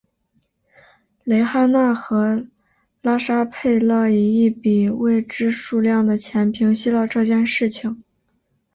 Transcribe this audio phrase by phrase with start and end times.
[1.25, 2.47] 蕾哈娜和
[3.03, 8.03] 拉沙佩勒以一笔未知数量的钱平息了这件事情。